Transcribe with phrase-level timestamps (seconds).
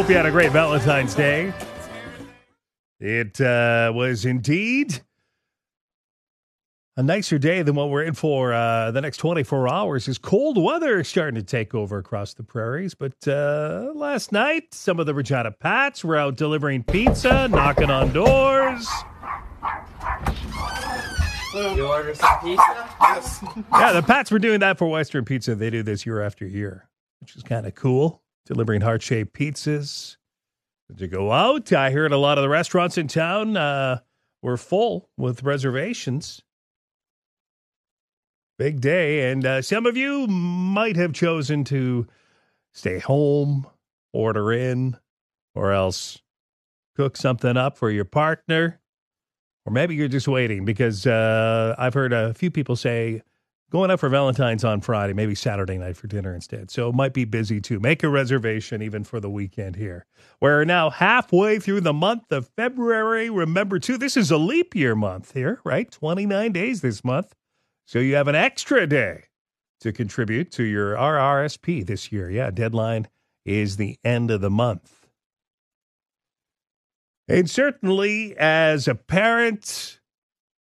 [0.00, 1.52] I hope you had a great Valentine's Day.
[3.00, 5.00] It uh, was indeed
[6.96, 10.08] a nicer day than what we're in for uh, the next 24 hours.
[10.08, 12.94] Is cold weather starting to take over across the prairies?
[12.94, 18.12] But uh, last night, some of the Regina Pats were out delivering pizza, knocking on
[18.12, 18.86] doors.
[21.54, 22.88] You order some pizza?
[23.00, 23.44] Yes.
[23.72, 25.54] Yeah, the Pats were doing that for Western Pizza.
[25.54, 26.88] They do this year after year,
[27.20, 28.22] which is kind of cool.
[28.50, 30.16] Delivering heart shaped pizzas.
[30.98, 34.00] To go out, I heard a lot of the restaurants in town uh,
[34.42, 36.42] were full with reservations.
[38.58, 42.08] Big day, and uh, some of you might have chosen to
[42.74, 43.68] stay home,
[44.12, 44.96] order in,
[45.54, 46.20] or else
[46.96, 48.80] cook something up for your partner.
[49.64, 53.22] Or maybe you're just waiting because uh, I've heard a few people say
[53.70, 56.70] going out for Valentine's on Friday, maybe Saturday night for dinner instead.
[56.70, 57.80] So it might be busy too.
[57.80, 60.06] Make a reservation even for the weekend here.
[60.40, 63.30] We're now halfway through the month of February.
[63.30, 65.90] Remember, too, this is a leap year month here, right?
[65.90, 67.34] 29 days this month.
[67.86, 69.24] So you have an extra day
[69.80, 72.30] to contribute to your RRSP this year.
[72.30, 73.08] Yeah, deadline
[73.44, 75.06] is the end of the month.
[77.28, 79.99] And certainly, as a parent,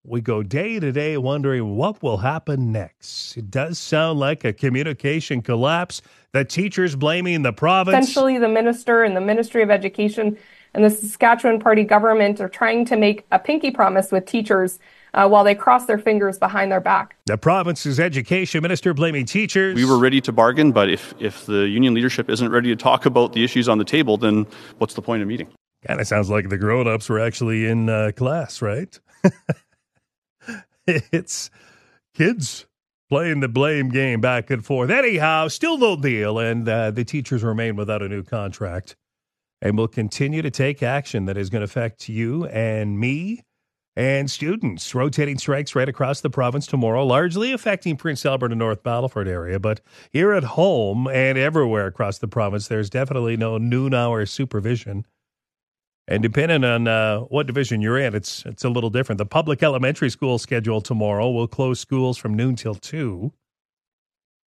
[0.04, 3.36] we go day to day wondering what will happen next.
[3.36, 6.00] It does sound like a communication collapse.
[6.32, 8.08] The teachers blaming the province.
[8.08, 10.38] Essentially, the minister and the Ministry of Education
[10.72, 14.78] and the Saskatchewan Party government are trying to make a pinky promise with teachers
[15.12, 17.16] uh, while they cross their fingers behind their back.
[17.26, 19.74] The province's education minister blaming teachers.
[19.74, 23.06] We were ready to bargain, but if, if the union leadership isn't ready to talk
[23.06, 24.46] about the issues on the table, then
[24.78, 25.48] what's the point of meeting?
[25.86, 28.98] Kind of sounds like the grown ups were actually in uh, class, right?
[31.12, 31.50] it's
[32.14, 32.66] kids
[33.08, 34.90] playing the blame game back and forth.
[34.90, 38.96] Anyhow, still no deal, and uh, the teachers remain without a new contract
[39.62, 43.42] and will continue to take action that is going to affect you and me
[43.96, 44.94] and students.
[44.94, 49.58] Rotating strikes right across the province tomorrow, largely affecting Prince Albert and North Battleford area.
[49.60, 49.80] But
[50.10, 55.04] here at home and everywhere across the province, there's definitely no noon hour supervision.
[56.10, 59.18] And depending on uh, what division you're in, it's it's a little different.
[59.18, 63.32] The public elementary school schedule tomorrow will close schools from noon till two.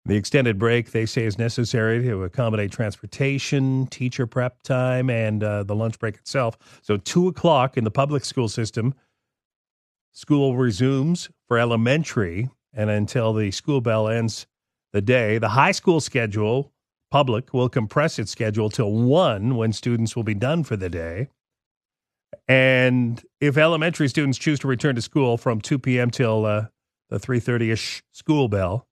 [0.05, 5.63] The extended break they say is necessary to accommodate transportation, teacher prep time, and uh,
[5.63, 6.59] the lunch break itself.
[6.83, 8.95] So two o'clock in the public school system,
[10.11, 14.49] school resumes for elementary, and until the school bell ends
[14.93, 16.73] the day, the high school schedule
[17.13, 21.29] public will compress its schedule till one when students will be done for the day.
[22.49, 26.11] And if elementary students choose to return to school from 2 p.m.
[26.11, 26.67] till uh,
[27.09, 28.87] the 3:30ish school bell,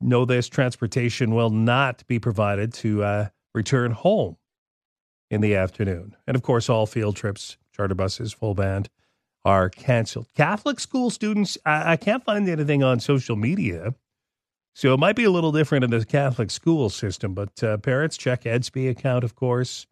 [0.00, 4.36] know this: transportation will not be provided to uh, return home
[5.30, 6.16] in the afternoon.
[6.26, 8.88] And of course, all field trips, charter buses, full band
[9.44, 10.26] are canceled.
[10.34, 13.94] Catholic school students, I, I can't find anything on social media.
[14.76, 18.16] So it might be a little different in the Catholic school system, but uh, parents
[18.16, 19.86] check EDSB account, of course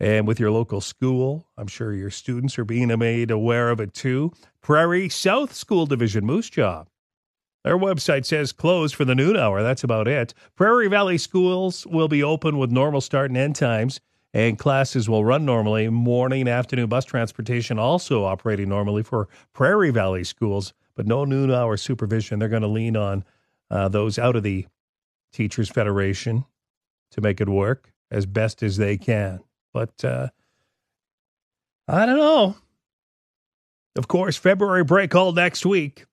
[0.00, 1.48] and with your local school.
[1.56, 4.32] I'm sure your students are being made aware of it too.
[4.60, 6.84] Prairie South School Division Moose Jaw.
[7.64, 9.62] Their website says closed for the noon hour.
[9.62, 10.34] That's about it.
[10.54, 14.00] Prairie Valley schools will be open with normal start and end times,
[14.34, 15.88] and classes will run normally.
[15.88, 21.78] Morning, afternoon bus transportation also operating normally for Prairie Valley schools, but no noon hour
[21.78, 22.38] supervision.
[22.38, 23.24] They're going to lean on
[23.70, 24.66] uh, those out of the
[25.32, 26.44] Teachers Federation
[27.12, 29.40] to make it work as best as they can.
[29.74, 30.28] But uh,
[31.86, 32.56] I don't know.
[33.96, 36.06] Of course, February break all next week.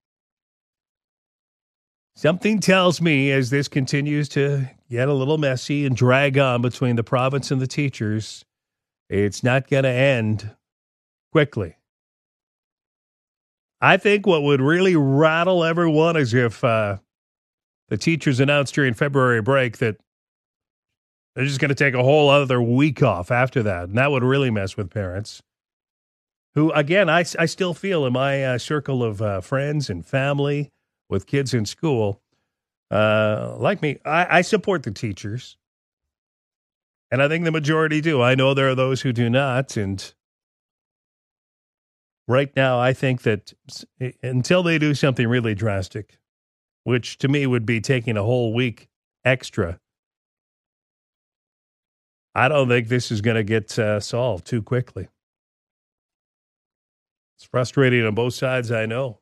[2.16, 6.97] Something tells me as this continues to get a little messy and drag on between
[6.97, 8.44] the province and the teachers,
[9.09, 10.52] it's not going to end
[11.32, 11.78] quickly.
[13.80, 16.97] I think what would really rattle everyone is if uh,
[17.88, 19.97] the teachers announced during February break that
[21.36, 23.90] they're just going to take a whole other week off after that.
[23.90, 25.42] And that would really mess with parents.
[26.56, 30.70] Who, again, I, I still feel in my uh, circle of uh, friends and family
[31.10, 32.22] with kids in school,
[32.90, 35.56] uh, like me, I, I support the teachers.
[37.10, 38.22] And I think the majority do.
[38.22, 39.78] I know there are those who do not.
[39.78, 40.14] And
[42.28, 43.54] right now, I think that
[44.22, 46.20] until they do something really drastic,
[46.84, 48.90] which to me would be taking a whole week
[49.24, 49.80] extra
[52.34, 55.10] I don't think this is going to get uh, solved too quickly.
[57.38, 59.20] It's frustrating on both sides, I know.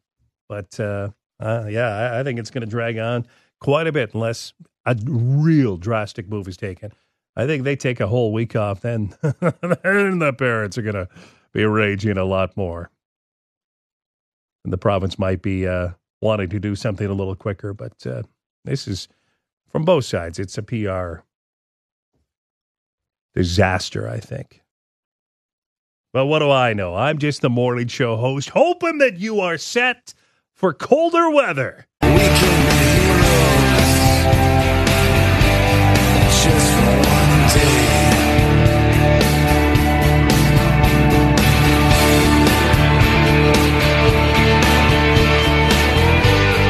[0.47, 1.09] But uh,
[1.39, 3.25] uh, yeah, I, I, think it's going to drag on
[3.61, 4.53] quite a bit unless
[4.85, 6.91] a real drastic move is taken.
[7.35, 11.07] I think they take a whole week off, then then the parents are going to
[11.53, 12.89] be raging a lot more.
[14.65, 15.89] And the province might be uh,
[16.21, 18.23] wanting to do something a little quicker, but uh,
[18.65, 19.07] this is
[19.71, 20.39] from both sides.
[20.39, 21.23] It's a PR
[23.33, 24.61] disaster, I think.
[26.11, 26.95] But what do I know?
[26.95, 30.13] I'm just the morning show host, hoping that you are set
[30.55, 31.85] for colder weather.
[32.01, 33.69] We can be heroes
[36.43, 37.99] just for one day.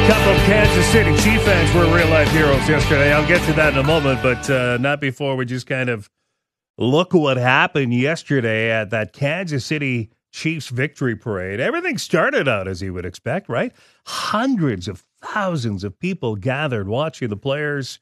[0.06, 3.12] couple of Kansas City Chief fans were real life heroes yesterday.
[3.12, 6.10] I'll get to that in a moment, but uh, not before we just kind of
[6.80, 11.60] look what happened yesterday at that Kansas City Chiefs victory parade.
[11.60, 13.72] Everything started out as you would expect, right?
[14.06, 17.98] Hundreds of thousands of people gathered watching the players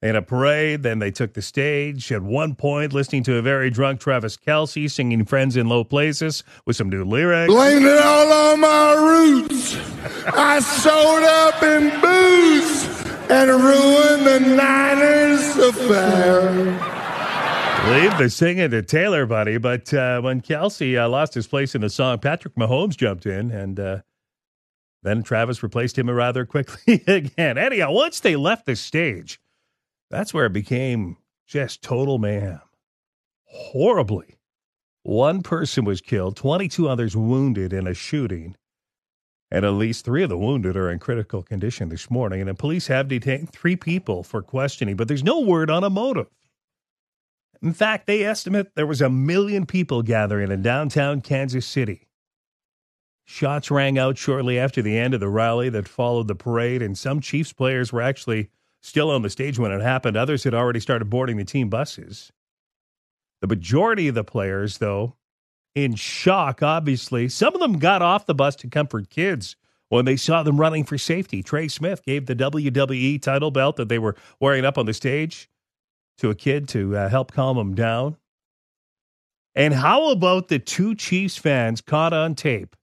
[0.00, 0.82] in a parade.
[0.82, 4.90] Then they took the stage at one point, listening to a very drunk Travis Kelce
[4.90, 7.52] singing Friends in Low Places with some new lyrics.
[7.52, 9.76] Blamed it all on my roots.
[10.26, 12.84] I sold up in booze
[13.30, 16.83] and ruined the Niners affair.
[17.90, 19.58] Leave the singing to Taylor, buddy.
[19.58, 23.50] But uh, when Kelce uh, lost his place in the song, Patrick Mahomes jumped in,
[23.50, 23.98] and uh,
[25.02, 27.58] then Travis replaced him rather quickly again.
[27.58, 29.38] Anyhow, once they left the stage,
[30.10, 32.62] that's where it became just total mayhem.
[33.44, 34.38] Horribly.
[35.02, 38.56] One person was killed, 22 others wounded in a shooting.
[39.50, 42.40] And at least three of the wounded are in critical condition this morning.
[42.40, 45.90] And the police have detained three people for questioning, but there's no word on a
[45.90, 46.28] motive.
[47.64, 52.08] In fact, they estimate there was a million people gathering in downtown Kansas City.
[53.24, 56.96] Shots rang out shortly after the end of the rally that followed the parade, and
[56.96, 58.50] some Chiefs players were actually
[58.82, 60.14] still on the stage when it happened.
[60.14, 62.30] Others had already started boarding the team buses.
[63.40, 65.16] The majority of the players, though,
[65.74, 67.30] in shock, obviously.
[67.30, 69.56] Some of them got off the bus to comfort kids
[69.88, 71.42] when they saw them running for safety.
[71.42, 75.48] Trey Smith gave the WWE title belt that they were wearing up on the stage
[76.18, 78.16] to a kid to uh, help calm him down.
[79.54, 82.76] And how about the two Chiefs fans caught on tape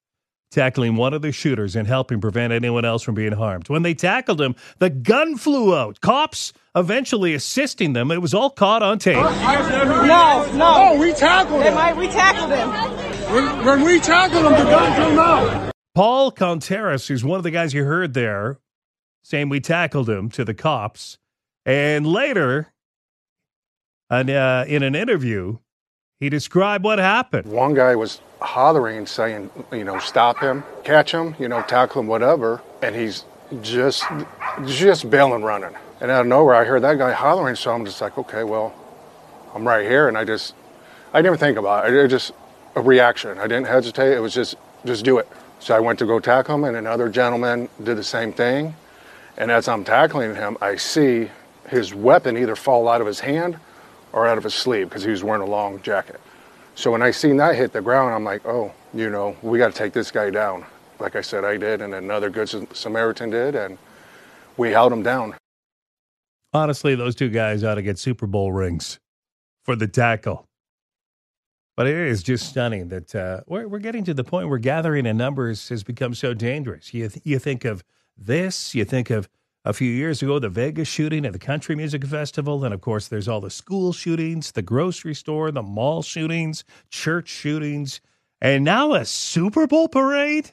[0.52, 3.70] tackling one of the shooters and helping prevent anyone else from being harmed?
[3.70, 6.02] When they tackled him, the gun flew out.
[6.02, 8.12] Cops eventually assisting them.
[8.12, 9.16] It was all caught on tape.
[9.16, 10.74] No, no.
[10.78, 11.74] Oh, we tackled him.
[11.74, 12.70] might, we tackled him.
[13.34, 15.72] When, when we tackled him, the gun came out.
[15.94, 18.60] Paul Contreras, who's one of the guys you heard there,
[19.24, 21.18] saying we tackled him to the cops.
[21.66, 22.74] And later,
[24.12, 25.58] and, uh, in an interview,
[26.20, 27.52] he described what happened.
[27.52, 32.02] One guy was hollering and saying, you know, stop him, catch him, you know, tackle
[32.02, 32.62] him, whatever.
[32.84, 33.26] And he's
[33.62, 34.04] just,
[34.66, 35.76] just bailing running.
[36.00, 37.56] And out of nowhere, I heard that guy hollering.
[37.56, 38.74] So I'm just like, okay, well,
[39.56, 40.08] I'm right here.
[40.08, 40.54] And I just,
[41.14, 41.94] I didn't think about it.
[41.96, 42.32] It was just
[42.76, 43.38] a reaction.
[43.38, 44.14] I didn't hesitate.
[44.14, 44.56] It was just,
[44.86, 45.28] just do it.
[45.60, 48.74] So I went to go tackle him, and another gentleman did the same thing.
[49.38, 51.30] And as I'm tackling him, I see
[51.70, 53.60] his weapon either fall out of his hand
[54.14, 56.20] or out of his sleeve because he was wearing a long jacket.
[56.76, 59.72] So when I seen that hit the ground, I'm like, oh, you know, we got
[59.72, 60.66] to take this guy down.
[61.00, 63.78] Like I said, I did, and another good Samaritan did, and
[64.58, 65.36] we held him down.
[66.54, 69.00] Honestly, those two guys ought to get Super Bowl rings
[69.64, 70.46] for the tackle.
[71.78, 75.06] But it is just stunning that uh, we're, we're getting to the point where gathering
[75.06, 76.94] in numbers has become so dangerous.
[76.94, 77.84] You, th- you think of
[78.18, 79.30] this, you think of
[79.64, 82.64] a few years ago, the Vegas shooting at the Country Music Festival.
[82.66, 87.28] And of course, there's all the school shootings, the grocery store, the mall shootings, church
[87.30, 88.02] shootings,
[88.42, 90.52] and now a Super Bowl parade.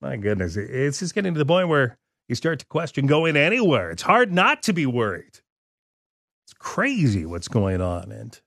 [0.00, 3.90] My goodness, it's just getting to the point where you start to question going anywhere.
[3.90, 5.40] It's hard not to be worried.
[6.44, 8.12] It's crazy what's going on.
[8.12, 8.38] And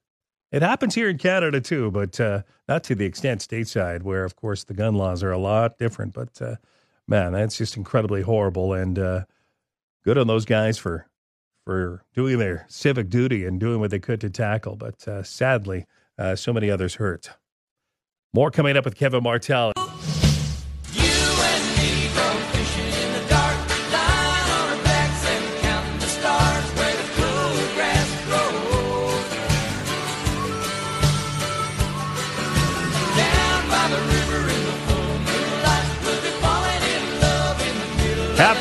[0.52, 4.36] it happens here in Canada too, but uh, not to the extent stateside, where, of
[4.36, 6.14] course, the gun laws are a lot different.
[6.14, 6.56] But uh,
[7.08, 8.72] man, that's just incredibly horrible.
[8.72, 9.24] And uh,
[10.04, 11.06] good on those guys for
[11.64, 14.76] for doing their civic duty and doing what they could to tackle.
[14.76, 15.86] But uh, sadly,
[16.18, 17.30] uh, so many others hurt.
[18.34, 19.72] More coming up with Kevin Martell.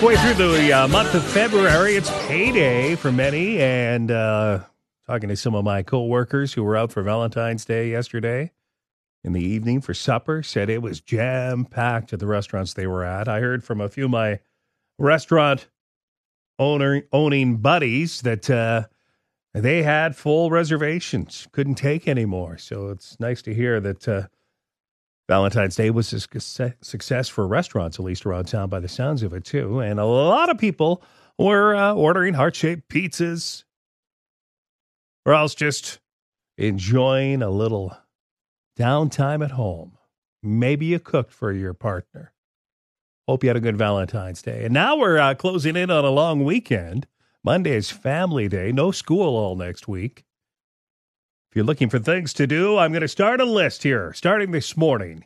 [0.02, 3.62] Halfway through the uh, month of February, it's payday for many.
[3.62, 4.62] And uh,
[5.06, 8.52] talking to some of my coworkers who were out for Valentine's Day yesterday
[9.24, 13.04] in the evening for supper, said it was jam packed at the restaurants they were
[13.04, 13.28] at.
[13.28, 14.40] I heard from a few of my
[14.98, 15.68] restaurant
[16.58, 18.88] owner owning buddies that uh,
[19.54, 22.58] They had full reservations, couldn't take anymore.
[22.58, 24.28] So it's nice to hear that uh,
[25.28, 26.20] Valentine's Day was a
[26.82, 29.80] success for restaurants, at least around town, by the sounds of it, too.
[29.80, 31.02] And a lot of people
[31.38, 33.64] were uh, ordering heart shaped pizzas
[35.26, 36.00] or else just
[36.58, 37.96] enjoying a little
[38.78, 39.98] downtime at home.
[40.44, 42.34] Maybe you cooked for your partner.
[43.28, 44.66] Hope you had a good Valentine's Day.
[44.66, 47.08] And now we're uh, closing in on a long weekend.
[47.44, 50.26] Monday is family day, no school all next week.
[51.52, 54.52] If you're looking for things to do, I'm going to start a list here, starting
[54.52, 55.26] this morning.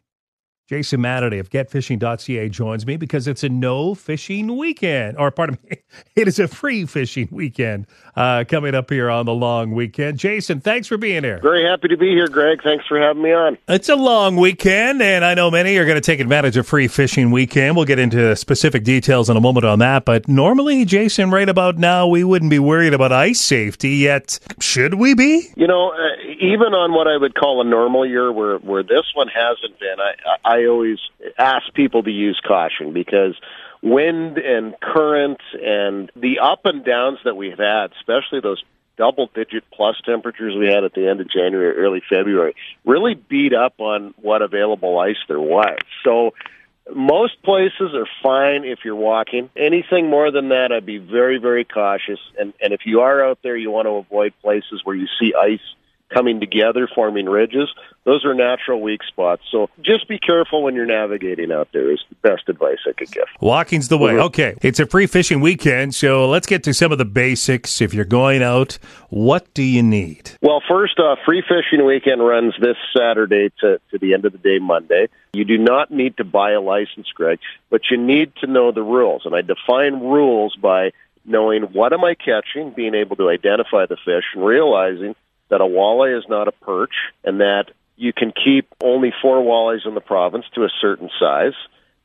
[0.67, 5.77] Jason Matity of getfishing.ca joins me because it's a no fishing weekend, or pardon me,
[6.15, 10.17] it is a free fishing weekend uh, coming up here on the long weekend.
[10.17, 11.39] Jason, thanks for being here.
[11.43, 12.63] Very happy to be here, Greg.
[12.63, 13.59] Thanks for having me on.
[13.67, 16.87] It's a long weekend, and I know many are going to take advantage of free
[16.87, 17.75] fishing weekend.
[17.75, 20.03] We'll get into specific details in a moment on that.
[20.03, 24.39] But normally, Jason, right about now, we wouldn't be worried about ice safety yet.
[24.59, 25.47] Should we be?
[25.55, 29.05] You know, uh, even on what I would call a normal year, where where this
[29.13, 30.99] one hasn't been, I I always
[31.37, 33.35] ask people to use caution because
[33.81, 38.63] wind and current and the up and downs that we've had, especially those
[38.97, 43.53] double digit plus temperatures we had at the end of January, early February, really beat
[43.53, 45.77] up on what available ice there was.
[46.03, 46.33] So
[46.93, 49.49] most places are fine if you're walking.
[49.55, 52.19] Anything more than that, I'd be very, very cautious.
[52.39, 55.33] And, and if you are out there, you want to avoid places where you see
[55.33, 55.59] ice
[56.13, 57.69] coming together, forming ridges.
[58.03, 59.41] Those are natural weak spots.
[59.51, 63.11] So just be careful when you're navigating out there is the best advice I could
[63.11, 63.25] give.
[63.41, 64.13] Walking's the way.
[64.13, 64.25] Mm-hmm.
[64.25, 64.55] Okay.
[64.61, 67.81] It's a free fishing weekend, so let's get to some of the basics.
[67.81, 68.77] If you're going out,
[69.09, 70.31] what do you need?
[70.41, 74.37] Well, first off, free fishing weekend runs this Saturday to, to the end of the
[74.37, 75.07] day Monday.
[75.33, 78.83] You do not need to buy a license, Greg, but you need to know the
[78.83, 79.23] rules.
[79.25, 80.91] And I define rules by
[81.25, 85.15] knowing what am I catching, being able to identify the fish, and realizing
[85.49, 87.65] that a walleye is not a perch and that
[87.97, 91.53] you can keep only four walleyes in the province to a certain size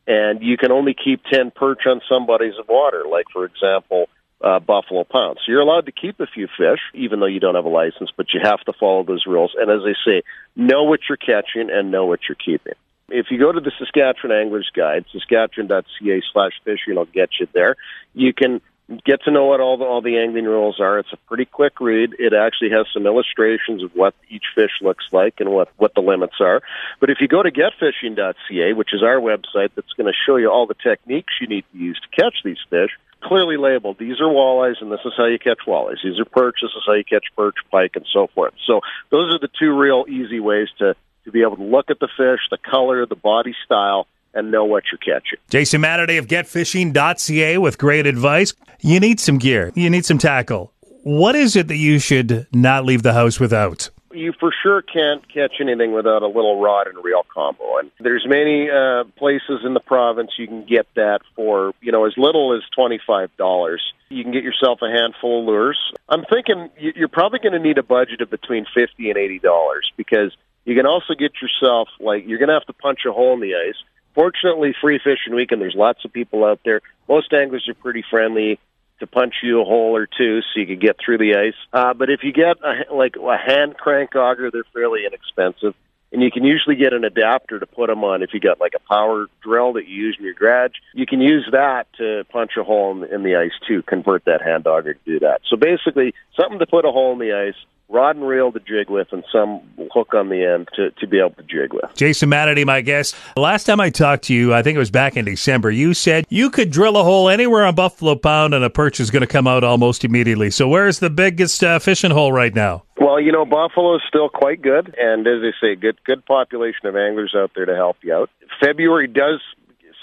[0.06, 4.08] and you can only keep 10 perch on some bodies of water, like, for example,
[4.42, 5.38] uh, buffalo pounds.
[5.44, 8.10] So you're allowed to keep a few fish, even though you don't have a license,
[8.16, 9.54] but you have to follow those rules.
[9.56, 10.22] And as I say,
[10.56, 12.74] know what you're catching and know what you're keeping.
[13.08, 17.76] If you go to the Saskatchewan Anglers Guide, saskatchewan.ca slash fishing will get you there.
[18.14, 18.60] You can
[19.04, 20.98] get to know what all the all the angling rules are.
[20.98, 22.14] It's a pretty quick read.
[22.18, 26.00] It actually has some illustrations of what each fish looks like and what what the
[26.00, 26.62] limits are.
[26.98, 30.50] But if you go to getfishing.ca, which is our website that's going to show you
[30.50, 32.90] all the techniques you need to use to catch these fish,
[33.22, 33.98] clearly labeled.
[33.98, 36.02] These are walleyes, and this is how you catch walleyes.
[36.02, 36.56] These are perch.
[36.62, 38.54] This is how you catch perch, pike, and so forth.
[38.66, 38.80] So
[39.10, 40.94] those are the two real easy ways to
[41.24, 44.64] to be able to look at the fish, the color, the body style, and know
[44.64, 45.38] what you're catching.
[45.48, 48.54] Jason Matity of getfishing.ca with great advice.
[48.80, 49.72] You need some gear.
[49.74, 50.72] You need some tackle.
[51.02, 53.90] What is it that you should not leave the house without?
[54.12, 57.78] you for sure can't catch anything without a little rod and reel combo.
[57.78, 62.04] And there's many uh, places in the province you can get that for you know
[62.06, 63.80] as little as twenty five dollars.
[64.08, 65.78] You can get yourself a handful of lures.
[66.08, 69.38] I'm thinking you- you're probably going to need a budget of between fifty and eighty
[69.38, 70.32] dollars because
[70.64, 73.40] you can also get yourself like you're going to have to punch a hole in
[73.40, 73.76] the ice.
[74.14, 76.80] Fortunately, free fishing weekend, there's lots of people out there.
[77.08, 78.58] Most anglers are pretty friendly
[79.00, 81.54] to punch you a hole or two so you can get through the ice.
[81.72, 85.74] Uh, but if you get a, like a hand crank auger, they're fairly inexpensive.
[86.12, 88.72] And you can usually get an adapter to put them on if you got like
[88.74, 90.72] a power drill that you use in your garage.
[90.92, 94.42] You can use that to punch a hole in, in the ice too, convert that
[94.42, 95.40] hand auger to do that.
[95.48, 97.54] So basically, something to put a hole in the ice,
[97.90, 99.60] rod and reel to jig with, and some
[99.92, 101.94] hook on the end to, to be able to jig with.
[101.94, 103.14] Jason Matity, my guest.
[103.36, 106.24] Last time I talked to you, I think it was back in December, you said
[106.28, 109.26] you could drill a hole anywhere on Buffalo Pound and a perch is going to
[109.26, 110.50] come out almost immediately.
[110.50, 112.84] So where's the biggest uh, fishing hole right now?
[112.98, 116.86] Well, you know, Buffalo is still quite good, and as I say, good good population
[116.86, 118.30] of anglers out there to help you out.
[118.60, 119.40] February does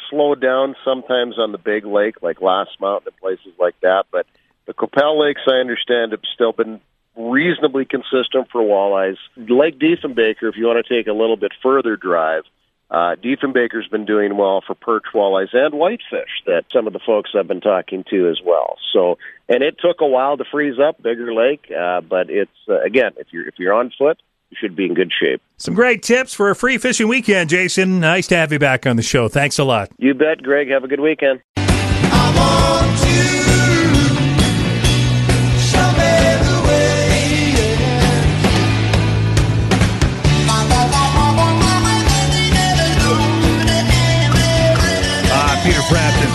[0.10, 4.26] slow down sometimes on the big lake, like Last Mountain and places like that, but
[4.66, 6.82] the Qu'Appelle Lakes, I understand, have still been
[7.18, 9.18] reasonably consistent for walleyes.
[9.36, 12.44] Lake Diefenbaker, if you want to take a little bit further drive,
[12.90, 17.32] uh, Diefenbaker's been doing well for perch walleyes and whitefish that some of the folks
[17.38, 18.78] I've been talking to as well.
[18.94, 19.18] So,
[19.50, 23.12] and it took a while to freeze up Bigger Lake, uh, but it's uh, again,
[23.18, 24.22] if you're if you're on foot,
[24.52, 25.42] you should be in good shape.
[25.58, 28.00] Some great tips for a free fishing weekend, Jason.
[28.00, 29.28] Nice to have you back on the show.
[29.28, 29.90] Thanks a lot.
[29.98, 30.70] You bet, Greg.
[30.70, 31.42] Have a good weekend.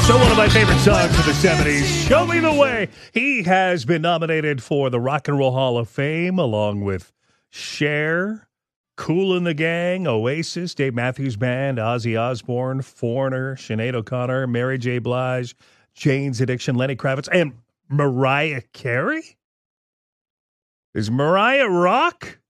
[0.06, 2.88] So one of my favorite songs of the 70s, Show Me the Way.
[3.14, 7.12] He has been nominated for the Rock and Roll Hall of Fame along with
[7.50, 8.48] Cher,
[8.96, 14.98] Kool & the Gang, Oasis, Dave Matthews Band, Ozzy Osbourne, Foreigner, Sinead O'Connor, Mary J.
[14.98, 15.54] Blige,
[15.94, 17.52] Jane's Addiction, Lenny Kravitz, and
[17.88, 19.36] Mariah Carey?
[20.94, 22.40] Is Mariah rock?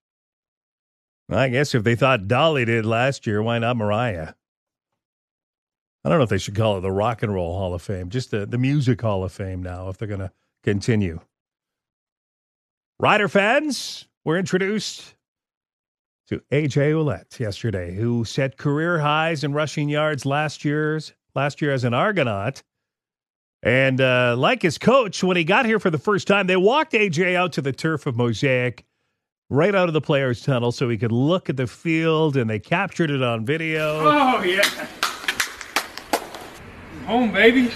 [1.28, 4.32] I guess if they thought Dolly did last year, why not Mariah?
[6.04, 8.10] I don't know if they should call it the Rock and Roll Hall of Fame,
[8.10, 10.32] just the, the Music Hall of Fame now, if they're going to
[10.64, 11.20] continue.
[12.98, 15.14] Rider fans were introduced
[16.28, 21.72] to AJ Ouellette yesterday, who set career highs in rushing yards last year's last year
[21.72, 22.62] as an Argonaut.
[23.62, 26.92] And uh, like his coach, when he got here for the first time, they walked
[26.92, 28.84] AJ out to the turf of Mosaic,
[29.50, 32.58] right out of the players' tunnel, so he could look at the field, and they
[32.58, 34.00] captured it on video.
[34.00, 34.86] Oh, yeah.
[37.06, 37.70] Home, baby.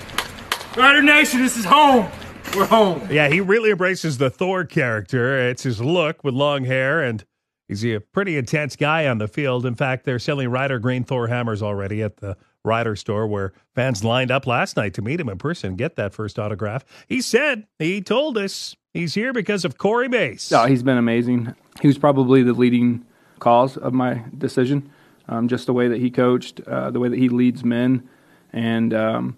[0.76, 2.08] Rider Nation, this is home.
[2.56, 3.08] We're home.
[3.10, 5.48] Yeah, he really embraces the Thor character.
[5.48, 7.24] It's his look with long hair, and
[7.68, 9.66] he's a pretty intense guy on the field.
[9.66, 14.04] In fact, they're selling Rider Green Thor hammers already at the Rider store where fans
[14.04, 16.84] lined up last night to meet him in person and get that first autograph.
[17.06, 20.50] He said, he told us he's here because of Corey Mace.
[20.52, 21.54] Oh, he's been amazing.
[21.80, 23.04] He was probably the leading
[23.38, 24.90] cause of my decision.
[25.28, 28.08] Um, just the way that he coached, uh, the way that he leads men,
[28.56, 29.36] and um,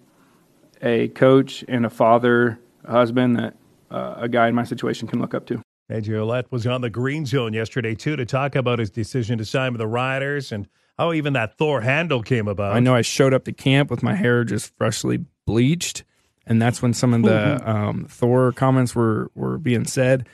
[0.81, 3.55] a coach and a father, a husband that
[3.91, 5.61] uh, a guy in my situation can look up to.
[5.91, 9.45] AJ Ouellette was on the Green Zone yesterday, too, to talk about his decision to
[9.45, 12.75] sign with the Riders and how even that Thor handle came about.
[12.75, 16.03] I know I showed up to camp with my hair just freshly bleached,
[16.45, 20.27] and that's when some of the um, Thor comments were were being said.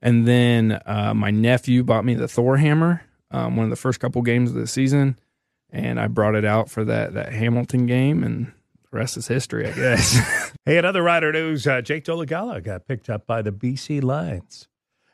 [0.00, 4.00] And then uh, my nephew bought me the Thor hammer, um, one of the first
[4.00, 5.18] couple games of the season,
[5.72, 9.66] and I brought it out for that that Hamilton game, and the rest is history,
[9.66, 10.50] I guess.
[10.64, 14.68] Hey, another Rider news, uh, Jake Dolegala got picked up by the BC Lions.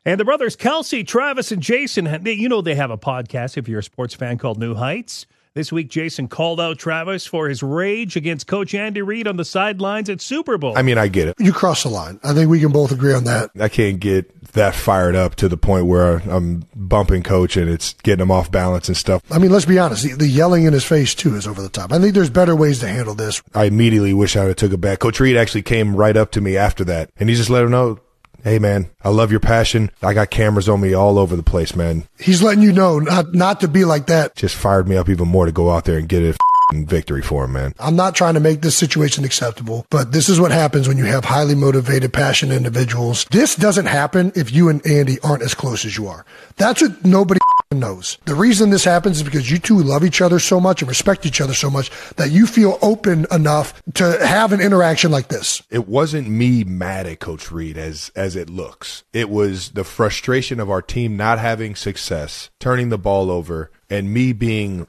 [0.05, 3.79] And the brothers Kelce, Travis, and Jason, you know they have a podcast if you're
[3.79, 5.25] a sports fan called New Heights.
[5.59, 9.45] This week, Jason called out Travis for his rage against Coach Andy Reid on the
[9.45, 10.79] sidelines at Super Bowl.
[10.79, 11.35] I mean, I get it.
[11.41, 12.21] You cross the line.
[12.23, 13.51] I think we can both agree on that.
[13.59, 17.95] I can't get that fired up to the point where I'm bumping coach and it's
[18.05, 19.21] getting him off balance and stuff.
[19.33, 20.05] I mean, let's be honest.
[20.05, 21.93] The, the yelling in his face too is over the top.
[21.93, 23.43] I think there's better ways to handle this.
[23.53, 25.01] I immediately wish I would have took it back.
[25.01, 27.73] Coach Reid actually came right up to me after that and he just let him
[27.73, 27.99] know,
[28.45, 29.91] Hey man, I love your passion.
[30.01, 32.07] I got cameras on me all over the place, man.
[32.19, 34.37] He's letting you know not not to be like that.
[34.37, 36.37] Just fired me up even more to go out there and get it
[36.73, 37.75] victory for him, man.
[37.79, 41.05] I'm not trying to make this situation acceptable, but this is what happens when you
[41.07, 43.27] have highly motivated, passionate individuals.
[43.31, 46.25] This doesn't happen if you and Andy aren't as close as you are.
[46.57, 47.41] That's what nobody
[47.79, 48.17] knows.
[48.25, 51.27] The reason this happens is because you two love each other so much and respect
[51.27, 55.63] each other so much that you feel open enough to have an interaction like this.
[55.71, 59.05] It wasn't me mad at Coach Reid as as it looks.
[59.13, 64.13] It was the frustration of our team not having success, turning the ball over, and
[64.15, 64.87] me being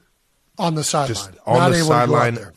[0.58, 1.34] On the sideline.
[1.46, 2.52] on not the able to go out sideline.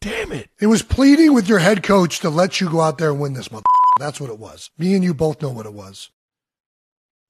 [0.00, 0.50] Damn it.
[0.60, 3.32] It was pleading with your head coach to let you go out there and win
[3.32, 3.64] this mother.
[3.98, 4.70] That's what it was.
[4.76, 6.10] Me and you both know what it was.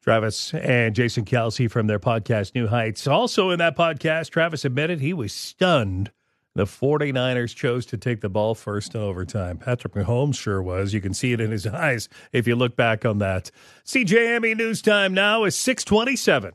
[0.05, 3.07] Travis and Jason Kelce from their podcast New Heights.
[3.07, 6.11] Also in that podcast, Travis admitted he was stunned
[6.55, 9.57] the 49ers chose to take the ball first in overtime.
[9.57, 10.93] Patrick Mahomes sure was.
[10.93, 13.51] You can see it in his eyes if you look back on that.
[13.87, 16.53] CJME News Time now is 627.